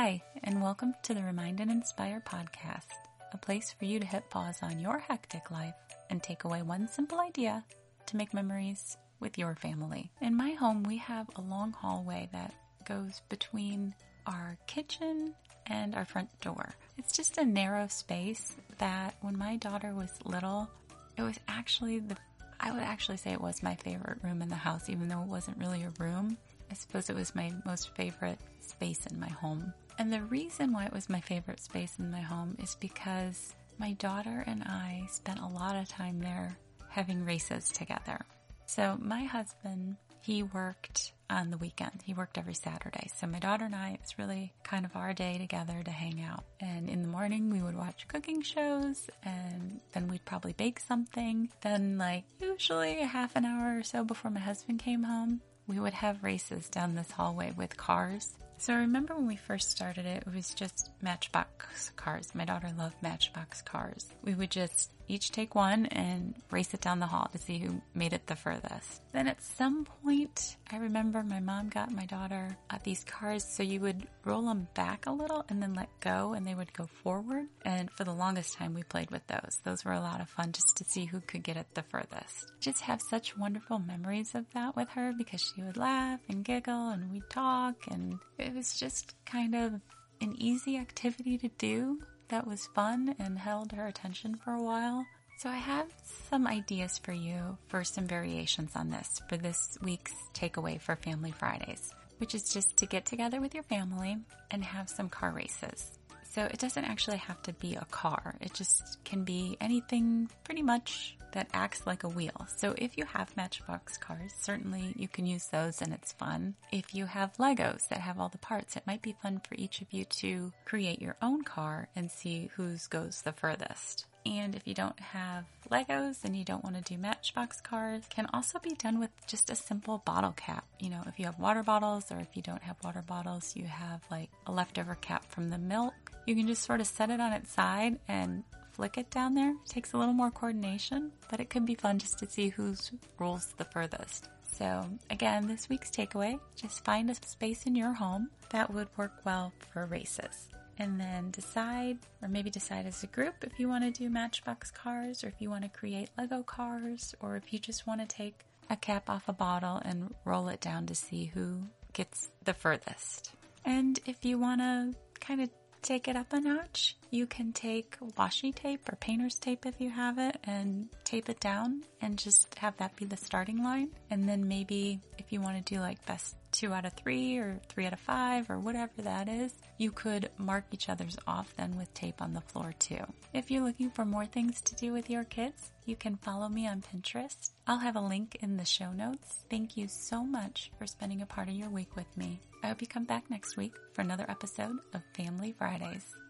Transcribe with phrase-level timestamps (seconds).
[0.00, 2.94] Hi, and welcome to the Remind and Inspire podcast,
[3.32, 5.74] a place for you to hit pause on your hectic life
[6.08, 7.64] and take away one simple idea
[8.06, 10.08] to make memories with your family.
[10.20, 12.54] In my home, we have a long hallway that
[12.86, 13.92] goes between
[14.24, 15.34] our kitchen
[15.66, 16.76] and our front door.
[16.96, 20.70] It's just a narrow space that when my daughter was little,
[21.16, 22.16] it was actually the
[22.60, 25.28] I would actually say it was my favorite room in the house, even though it
[25.28, 26.36] wasn't really a room.
[26.70, 29.72] I suppose it was my most favorite space in my home.
[29.98, 33.92] And the reason why it was my favorite space in my home is because my
[33.94, 36.56] daughter and I spent a lot of time there
[36.88, 38.20] having races together.
[38.66, 42.02] So my husband, he worked on the weekend.
[42.04, 43.08] He worked every Saturday.
[43.16, 46.22] So my daughter and I, it was really kind of our day together to hang
[46.22, 46.44] out.
[46.60, 51.50] And in the morning we would watch cooking shows and then we'd probably bake something.
[51.60, 55.80] Then like usually a half an hour or so before my husband came home, we
[55.80, 58.34] would have races down this hallway with cars.
[58.60, 62.34] So I remember when we first started it, it was just Matchbox cars.
[62.34, 64.06] My daughter loved Matchbox cars.
[64.24, 67.80] We would just each take one and race it down the hall to see who
[67.94, 69.00] made it the furthest.
[69.12, 73.62] Then at some point, I remember my mom got my daughter uh, these cars so
[73.62, 76.86] you would roll them back a little and then let go and they would go
[77.02, 77.46] forward.
[77.64, 79.58] And for the longest time, we played with those.
[79.64, 82.52] Those were a lot of fun just to see who could get it the furthest.
[82.60, 86.90] Just have such wonderful memories of that with her because she would laugh and giggle
[86.90, 88.18] and we'd talk and
[88.48, 89.74] it was just kind of
[90.22, 95.04] an easy activity to do that was fun and held her attention for a while.
[95.38, 95.86] So I have
[96.30, 101.30] some ideas for you for some variations on this for this week's takeaway for Family
[101.30, 104.16] Fridays, which is just to get together with your family
[104.50, 105.98] and have some car races.
[106.30, 108.36] So it doesn't actually have to be a car.
[108.40, 112.46] It just can be anything pretty much that acts like a wheel.
[112.56, 116.54] So if you have Matchbox cars, certainly you can use those and it's fun.
[116.72, 119.80] If you have Legos that have all the parts, it might be fun for each
[119.80, 124.06] of you to create your own car and see whose goes the furthest.
[124.26, 128.28] And if you don't have Legos and you don't want to do Matchbox cars, can
[128.32, 130.64] also be done with just a simple bottle cap.
[130.80, 133.64] You know, if you have water bottles or if you don't have water bottles, you
[133.64, 135.94] have like a leftover cap from the milk.
[136.26, 139.50] You can just sort of set it on its side and flick it down there.
[139.50, 142.92] It takes a little more coordination, but it could be fun just to see whose
[143.18, 144.28] rolls the furthest.
[144.42, 149.12] So again, this week's takeaway, just find a space in your home that would work
[149.24, 153.84] well for races and then decide, or maybe decide as a group if you want
[153.84, 157.58] to do Matchbox cars, or if you want to create Lego cars, or if you
[157.58, 161.26] just want to take a cap off a bottle and roll it down to see
[161.26, 161.62] who
[161.92, 163.32] gets the furthest.
[163.64, 165.50] And if you want to kind of
[165.82, 169.90] take it up a notch, you can take washi tape or painter's tape if you
[169.90, 173.90] have it and tape it down and just have that be the starting line.
[174.10, 177.60] And then maybe if you want to do like best two out of three or
[177.68, 181.76] three out of five or whatever that is, you could mark each other's off then
[181.76, 182.98] with tape on the floor too.
[183.32, 186.66] If you're looking for more things to do with your kids, you can follow me
[186.66, 187.50] on Pinterest.
[187.66, 189.44] I'll have a link in the show notes.
[189.48, 192.40] Thank you so much for spending a part of your week with me.
[192.64, 196.27] I hope you come back next week for another episode of Family Fridays.